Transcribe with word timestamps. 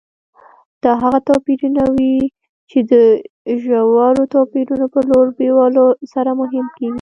دا 0.83 0.91
هغه 1.03 1.19
توپیرونه 1.27 1.83
وي 1.95 2.15
چې 2.69 2.79
د 2.91 2.93
ژورو 3.63 4.23
توپیرونو 4.33 4.85
په 4.93 4.99
لور 5.09 5.27
بیولو 5.39 5.85
سره 6.13 6.31
مهم 6.41 6.65
کېږي. 6.77 6.89